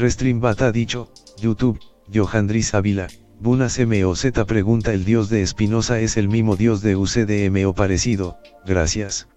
Restreambat 0.00 0.62
ha 0.62 0.72
dicho, 0.72 1.12
YouTube, 1.38 1.78
Johandris 2.12 2.72
Ávila, 2.74 3.08
Bunas 3.38 3.78
MOZ 3.78 4.32
pregunta 4.46 4.94
el 4.94 5.04
dios 5.04 5.28
de 5.28 5.42
Espinosa 5.42 6.00
es 6.00 6.16
el 6.16 6.28
mismo 6.28 6.56
dios 6.56 6.80
de 6.80 6.96
UCDM 6.96 7.66
o 7.66 7.74
parecido, 7.74 8.38
gracias. 8.64 9.28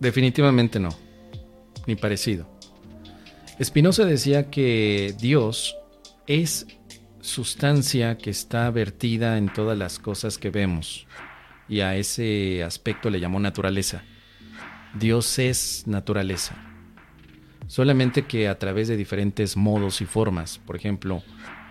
Definitivamente 0.00 0.80
no, 0.80 0.90
ni 1.86 1.94
parecido. 1.94 2.48
Espinosa 3.60 4.04
decía 4.04 4.50
que 4.50 5.14
Dios 5.20 5.76
es 6.26 6.66
sustancia 7.20 8.18
que 8.18 8.30
está 8.30 8.68
vertida 8.70 9.38
en 9.38 9.52
todas 9.52 9.78
las 9.78 10.00
cosas 10.00 10.38
que 10.38 10.50
vemos, 10.50 11.06
y 11.68 11.80
a 11.80 11.94
ese 11.94 12.64
aspecto 12.64 13.10
le 13.10 13.20
llamó 13.20 13.38
naturaleza. 13.38 14.02
Dios 14.98 15.38
es 15.38 15.84
naturaleza. 15.86 16.69
Solamente 17.70 18.22
que 18.22 18.48
a 18.48 18.58
través 18.58 18.88
de 18.88 18.96
diferentes 18.96 19.56
modos 19.56 20.00
y 20.00 20.04
formas, 20.04 20.58
por 20.58 20.74
ejemplo, 20.74 21.22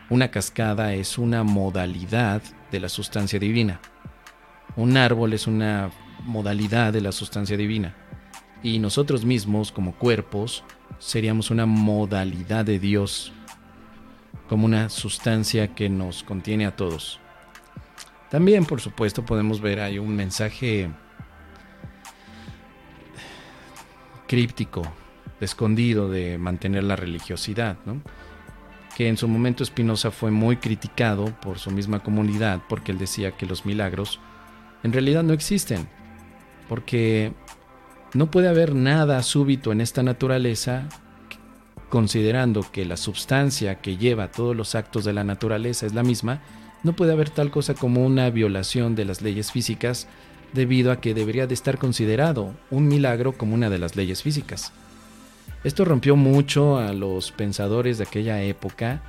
una 0.09 0.31
cascada 0.31 0.93
es 0.93 1.17
una 1.17 1.43
modalidad 1.43 2.41
de 2.71 2.79
la 2.79 2.87
sustancia 2.87 3.37
divina. 3.37 3.81
Un 4.77 4.95
árbol 4.95 5.33
es 5.33 5.45
una 5.45 5.91
modalidad 6.23 6.93
de 6.93 7.01
la 7.01 7.11
sustancia 7.11 7.57
divina. 7.57 7.97
Y 8.63 8.79
nosotros 8.79 9.25
mismos, 9.25 9.73
como 9.73 9.93
cuerpos, 9.93 10.63
seríamos 10.99 11.51
una 11.51 11.65
modalidad 11.65 12.63
de 12.63 12.79
Dios, 12.79 13.33
como 14.47 14.67
una 14.67 14.87
sustancia 14.87 15.75
que 15.75 15.89
nos 15.89 16.23
contiene 16.23 16.65
a 16.65 16.77
todos. 16.77 17.19
También, 18.29 18.63
por 18.63 18.79
supuesto, 18.79 19.25
podemos 19.25 19.59
ver 19.59 19.81
ahí 19.81 19.99
un 19.99 20.15
mensaje 20.15 20.89
críptico, 24.27 24.83
escondido 25.39 26.09
de 26.09 26.37
mantener 26.37 26.83
la 26.83 26.95
religiosidad, 26.95 27.77
que 28.95 29.07
en 29.07 29.17
su 29.17 29.27
momento 29.27 29.63
Spinoza 29.63 30.11
fue 30.11 30.31
muy 30.31 30.57
criticado 30.57 31.25
por 31.41 31.59
su 31.59 31.71
misma 31.71 32.03
comunidad 32.03 32.61
porque 32.67 32.91
él 32.91 32.97
decía 32.97 33.31
que 33.31 33.45
los 33.45 33.65
milagros 33.65 34.19
en 34.83 34.93
realidad 34.93 35.23
no 35.23 35.33
existen, 35.33 35.87
porque 36.67 37.33
no 38.13 38.31
puede 38.31 38.49
haber 38.49 38.75
nada 38.75 39.21
súbito 39.23 39.71
en 39.71 39.81
esta 39.81 40.03
naturaleza 40.03 40.89
considerando 41.89 42.65
que 42.71 42.85
la 42.85 42.97
sustancia 42.97 43.81
que 43.81 43.97
lleva 43.97 44.31
todos 44.31 44.55
los 44.55 44.75
actos 44.75 45.03
de 45.05 45.13
la 45.13 45.23
naturaleza 45.23 45.85
es 45.85 45.93
la 45.93 46.03
misma, 46.03 46.41
no 46.83 46.93
puede 46.93 47.11
haber 47.11 47.29
tal 47.29 47.51
cosa 47.51 47.73
como 47.73 48.05
una 48.05 48.29
violación 48.29 48.95
de 48.95 49.05
las 49.05 49.21
leyes 49.21 49.51
físicas 49.51 50.07
debido 50.53 50.91
a 50.91 51.01
que 51.01 51.13
debería 51.13 51.47
de 51.47 51.53
estar 51.53 51.77
considerado 51.77 52.53
un 52.69 52.87
milagro 52.87 53.33
como 53.33 53.53
una 53.53 53.69
de 53.69 53.79
las 53.79 53.95
leyes 53.95 54.23
físicas. 54.23 54.71
Esto 55.63 55.83
rompió 55.83 56.15
mucho 56.15 56.77
a 56.77 56.93
los 56.93 57.31
pensadores 57.31 57.97
de 57.97 58.05
aquella 58.05 58.41
época 58.43 59.03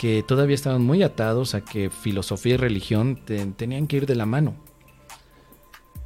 que 0.00 0.22
todavía 0.22 0.54
estaban 0.54 0.82
muy 0.82 1.02
atados 1.02 1.54
a 1.54 1.64
que 1.64 1.90
filosofía 1.90 2.54
y 2.54 2.56
religión 2.56 3.20
tenían 3.56 3.86
que 3.86 3.96
ir 3.96 4.06
de 4.06 4.14
la 4.14 4.26
mano. 4.26 4.54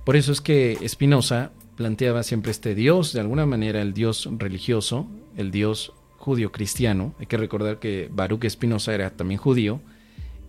Por 0.04 0.16
eso 0.16 0.32
es 0.32 0.40
que 0.40 0.78
Spinoza 0.86 1.52
planteaba 1.76 2.22
siempre 2.22 2.50
este 2.50 2.74
Dios, 2.74 3.12
de 3.12 3.20
alguna 3.20 3.46
manera 3.46 3.80
el 3.80 3.94
Dios 3.94 4.28
religioso, 4.38 5.06
el 5.36 5.50
Dios 5.50 5.92
judío-cristiano. 6.18 7.14
Hay 7.18 7.26
que 7.26 7.36
recordar 7.36 7.78
que 7.78 8.08
Baruch 8.12 8.48
Spinoza 8.48 8.94
era 8.94 9.10
también 9.10 9.38
judío. 9.38 9.80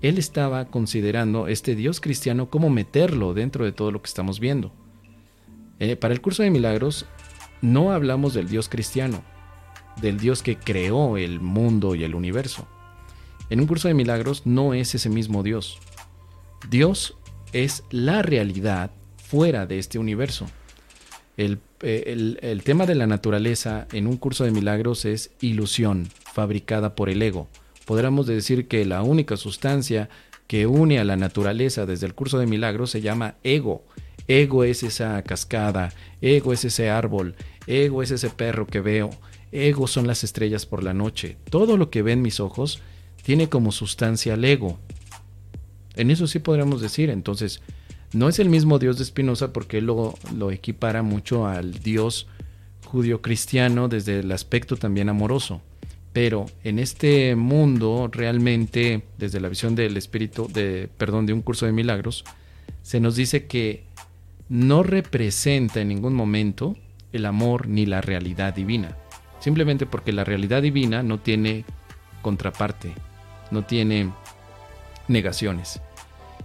Él 0.01 0.17
estaba 0.17 0.65
considerando 0.65 1.47
este 1.47 1.75
Dios 1.75 2.01
cristiano 2.01 2.49
cómo 2.49 2.69
meterlo 2.69 3.33
dentro 3.33 3.63
de 3.63 3.71
todo 3.71 3.91
lo 3.91 4.01
que 4.01 4.07
estamos 4.07 4.39
viendo. 4.39 4.73
Eh, 5.79 5.95
para 5.95 6.13
el 6.13 6.21
curso 6.21 6.43
de 6.43 6.51
milagros, 6.51 7.05
no 7.63 7.93
hablamos 7.93 8.33
del 8.33 8.49
Dios 8.49 8.67
cristiano, 8.67 9.23
del 10.01 10.19
Dios 10.19 10.43
que 10.43 10.57
creó 10.57 11.15
el 11.17 11.39
mundo 11.39 11.95
y 11.95 12.03
el 12.03 12.13
universo. 12.13 12.67
En 13.49 13.61
un 13.61 13.67
curso 13.67 13.87
de 13.87 13.93
milagros 13.93 14.45
no 14.45 14.73
es 14.73 14.93
ese 14.95 15.09
mismo 15.09 15.43
Dios. 15.43 15.79
Dios 16.69 17.15
es 17.53 17.83
la 17.89 18.21
realidad 18.21 18.91
fuera 19.15 19.65
de 19.65 19.79
este 19.79 19.97
universo. 19.97 20.45
El, 21.37 21.59
eh, 21.81 22.59
tema 22.65 22.85
de 22.85 22.95
la 22.95 23.07
naturaleza 23.07 23.87
en 23.93 24.07
un 24.07 24.17
curso 24.17 24.43
de 24.43 24.51
milagros 24.51 25.05
es 25.05 25.31
ilusión 25.39 26.09
fabricada 26.33 26.95
por 26.95 27.09
el 27.09 27.21
ego. 27.21 27.47
Podríamos 27.85 28.27
decir 28.27 28.67
que 28.67 28.83
la 28.83 29.03
única 29.03 29.37
sustancia 29.37 30.09
que 30.47 30.67
une 30.67 30.99
a 30.99 31.05
la 31.05 31.15
naturaleza 31.15 31.85
desde 31.85 32.07
el 32.07 32.13
curso 32.13 32.39
de 32.39 32.45
milagros 32.45 32.91
se 32.91 32.99
llama 32.99 33.35
ego. 33.43 33.85
Ego 34.27 34.63
es 34.63 34.83
esa 34.83 35.21
cascada, 35.23 35.93
ego 36.21 36.53
es 36.53 36.63
ese 36.65 36.89
árbol, 36.89 37.35
Ego 37.67 38.03
es 38.03 38.11
ese 38.11 38.29
perro 38.29 38.67
que 38.67 38.81
veo. 38.81 39.09
Ego 39.51 39.87
son 39.87 40.07
las 40.07 40.23
estrellas 40.23 40.65
por 40.65 40.83
la 40.83 40.93
noche. 40.93 41.37
Todo 41.49 41.77
lo 41.77 41.89
que 41.89 42.01
ven 42.01 42.21
mis 42.21 42.39
ojos 42.39 42.81
tiene 43.23 43.49
como 43.49 43.71
sustancia 43.71 44.33
el 44.33 44.45
ego. 44.45 44.79
En 45.95 46.11
eso 46.11 46.27
sí 46.27 46.39
podríamos 46.39 46.81
decir. 46.81 47.09
Entonces, 47.09 47.61
no 48.13 48.29
es 48.29 48.39
el 48.39 48.49
mismo 48.49 48.79
Dios 48.79 48.97
de 48.97 49.05
Spinoza 49.05 49.53
porque 49.53 49.77
él 49.77 49.85
lo, 49.85 50.15
lo 50.35 50.51
equipara 50.51 51.03
mucho 51.03 51.47
al 51.47 51.73
Dios 51.73 52.27
judío-cristiano 52.85 53.87
desde 53.87 54.19
el 54.19 54.31
aspecto 54.31 54.75
también 54.75 55.09
amoroso. 55.09 55.61
Pero 56.11 56.45
en 56.63 56.77
este 56.77 57.35
mundo, 57.35 58.09
realmente, 58.11 59.03
desde 59.17 59.39
la 59.39 59.49
visión 59.49 59.73
del 59.75 59.97
espíritu, 59.97 60.47
de, 60.51 60.89
perdón, 60.97 61.25
de 61.25 61.33
un 61.33 61.41
curso 61.41 61.65
de 61.65 61.71
milagros, 61.71 62.23
se 62.83 62.99
nos 62.99 63.15
dice 63.15 63.47
que 63.47 63.83
no 64.49 64.83
representa 64.83 65.81
en 65.81 65.89
ningún 65.89 66.13
momento 66.13 66.75
el 67.11 67.25
amor 67.25 67.67
ni 67.67 67.85
la 67.85 68.01
realidad 68.01 68.53
divina. 68.53 68.97
Simplemente 69.39 69.85
porque 69.85 70.13
la 70.13 70.23
realidad 70.23 70.61
divina 70.61 71.03
no 71.03 71.19
tiene 71.19 71.65
contraparte, 72.21 72.93
no 73.51 73.63
tiene 73.65 74.11
negaciones. 75.07 75.81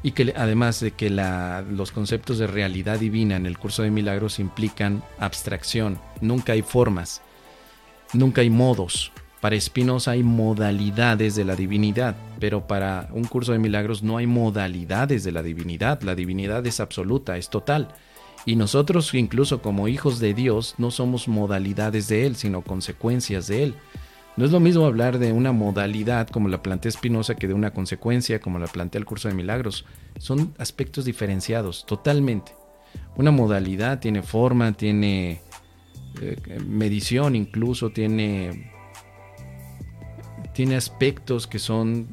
Y 0.03 0.13
que 0.13 0.33
además 0.37 0.81
de 0.81 0.93
que 0.93 1.11
los 1.11 1.91
conceptos 1.91 2.39
de 2.39 2.47
realidad 2.47 2.99
divina 2.99 3.37
en 3.37 3.47
el 3.47 3.59
curso 3.59 3.83
de 3.83 3.91
milagros 3.91 4.39
implican 4.39 5.03
abstracción, 5.19 5.99
nunca 6.21 6.53
hay 6.53 6.63
formas, 6.63 7.23
nunca 8.13 8.43
hay 8.43 8.51
modos. 8.51 9.13
Para 9.41 9.61
Spinoza 9.61 10.13
hay 10.13 10.23
modalidades 10.23 11.37
de 11.37 11.45
la 11.45 11.55
divinidad, 11.55 12.17
pero 12.41 12.67
para 12.67 13.09
un 13.13 13.25
curso 13.25 13.53
de 13.53 13.59
milagros 13.59 14.03
no 14.03 14.17
hay 14.17 14.27
modalidades 14.27 15.23
de 15.23 15.33
la 15.33 15.43
divinidad. 15.43 16.03
La 16.03 16.17
divinidad 16.17 16.67
es 16.67 16.81
absoluta, 16.81 17.37
es 17.37 17.49
total. 17.49 17.89
Y 18.45 18.57
nosotros 18.57 19.15
incluso 19.15 19.63
como 19.63 19.89
hijos 19.89 20.19
de 20.19 20.35
Dios 20.35 20.75
no 20.79 20.91
somos 20.91 21.29
modalidades 21.29 22.09
de 22.09 22.27
Él, 22.27 22.35
sino 22.35 22.63
consecuencias 22.63 23.47
de 23.47 23.65
Él. 23.65 23.75
No 24.37 24.45
es 24.45 24.53
lo 24.53 24.61
mismo 24.61 24.87
hablar 24.87 25.19
de 25.19 25.33
una 25.33 25.53
modalidad 25.53 26.29
como 26.29 26.49
la 26.49 26.63
plantea 26.63 26.93
Spinoza 26.93 27.35
que 27.35 27.49
de 27.49 27.55
una 27.55 27.73
consecuencia 27.73 28.41
como 28.41 28.59
la 28.59 28.69
plantea 28.69 29.01
el 29.01 29.05
curso 29.05 29.29
de 29.29 29.35
milagros. 29.35 29.85
Son 30.19 30.55
aspectos 30.59 31.05
diferenciados, 31.05 31.85
totalmente. 31.87 32.53
Una 33.17 33.33
modalidad 33.33 33.99
tiene 33.99 34.23
forma, 34.23 34.73
tiene 34.73 35.43
eh, 36.21 36.61
medición 36.67 37.35
incluso, 37.35 37.91
tiene, 37.91 38.71
tiene 40.59 40.75
aspectos 40.75 41.47
que 41.47 41.61
son 41.61 42.09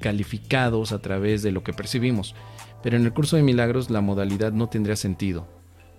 calificados 0.00 0.92
a 0.92 1.02
través 1.02 1.42
de 1.42 1.52
lo 1.52 1.62
que 1.62 1.74
percibimos. 1.74 2.34
Pero 2.82 2.96
en 2.96 3.04
el 3.04 3.12
curso 3.12 3.36
de 3.36 3.42
milagros 3.42 3.90
la 3.90 4.00
modalidad 4.00 4.52
no 4.52 4.70
tendría 4.70 4.96
sentido, 4.96 5.46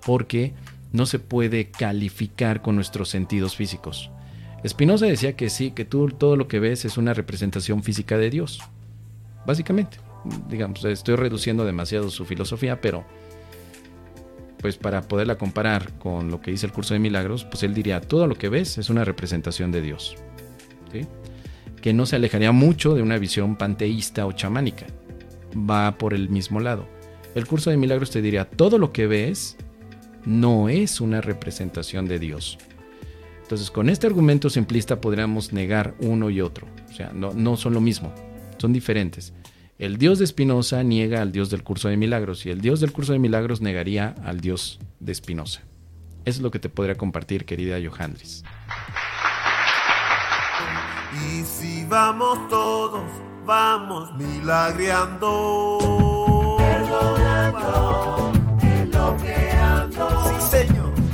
porque 0.03 0.56
no 0.94 1.06
se 1.06 1.20
puede 1.20 1.70
calificar 1.70 2.64
con 2.64 2.74
nuestros 2.74 3.09
sentidos 3.09 3.56
físicos. 3.56 4.09
Spinoza 4.68 5.06
decía 5.06 5.36
que 5.36 5.52
sí, 5.52 5.70
que 5.70 5.86
tú 5.86 6.09
todo 6.09 6.38
lo 6.38 6.48
que 6.48 6.59
ves 6.59 6.86
es 6.86 6.98
una 6.98 7.14
representación 7.14 7.84
física 7.84 8.18
de 8.18 8.31
Dios. 8.31 8.59
Básicamente, 9.46 10.00
digamos, 10.50 10.84
estoy 10.86 11.18
reduciendo 11.18 11.66
demasiado 11.66 12.09
su 12.09 12.25
filosofía, 12.25 12.81
pero 12.81 13.06
pues 14.59 14.78
para 14.78 15.04
poderla 15.04 15.38
comparar 15.38 16.00
con 16.00 16.31
lo 16.31 16.42
que 16.42 16.50
dice 16.50 16.66
el 16.66 16.72
curso 16.72 16.95
de 16.95 17.00
milagros, 17.00 17.45
pues 17.45 17.62
él 17.62 17.75
diría, 17.75 18.01
todo 18.01 18.25
lo 18.25 18.34
que 18.34 18.50
ves 18.50 18.80
es 18.80 18.89
una 18.89 19.06
representación 19.06 19.72
de 19.72 19.84
Dios. 19.84 20.16
Que 21.81 21.94
no 21.94 22.06
se 22.06 22.15
alejaría 22.15 22.51
mucho 22.51 22.95
de 22.95 23.01
una 23.01 23.18
visión 23.18 23.56
panteísta 23.56 24.25
o 24.25 24.31
chamánica 24.31 24.88
va 25.57 25.97
por 25.97 26.13
el 26.13 26.29
mismo 26.29 26.59
lado. 26.59 26.88
El 27.35 27.47
curso 27.47 27.69
de 27.69 27.77
milagros 27.77 28.12
te 28.12 28.21
diría, 28.21 28.45
todo 28.45 28.77
lo 28.77 28.91
que 28.91 29.07
ves 29.07 29.57
no 30.25 30.69
es 30.69 31.01
una 31.01 31.21
representación 31.21 32.07
de 32.07 32.19
Dios. 32.19 32.57
Entonces, 33.44 33.71
con 33.71 33.89
este 33.89 34.07
argumento 34.07 34.50
simplista 34.50 35.00
podríamos 35.00 35.53
negar 35.53 35.95
uno 36.00 36.29
y 36.29 36.41
otro. 36.41 36.68
O 36.89 36.94
sea, 36.94 37.12
no, 37.13 37.33
no 37.33 37.56
son 37.56 37.74
lo 37.74 37.81
mismo, 37.81 38.13
son 38.57 38.74
diferentes. 38.74 39.33
El 39.77 39.97
Dios 39.97 40.19
de 40.19 40.27
Spinoza 40.27 40.81
niega 40.83 41.21
al 41.21 41.31
Dios 41.31 41.50
del 41.50 41.63
curso 41.63 41.88
de 41.88 41.97
milagros 41.97 42.45
y 42.45 42.50
el 42.50 42.62
Dios 42.62 42.79
del 42.79 42.91
curso 42.91 43.13
de 43.13 43.19
milagros 43.19 43.62
negaría 43.62 44.15
al 44.24 44.41
Dios 44.41 44.79
de 45.00 45.13
Spinoza. 45.13 45.62
Eso 46.25 46.39
es 46.39 46.41
lo 46.41 46.51
que 46.51 46.59
te 46.59 46.69
podría 46.69 46.95
compartir, 46.95 47.45
querida 47.45 47.77
Johandris. 47.81 48.44
Y 51.13 51.44
si 51.44 51.86
vamos 51.86 52.48
todos, 52.50 53.04
vamos 53.45 54.13
milagreando. 54.15 55.77
Perdona 56.57 57.97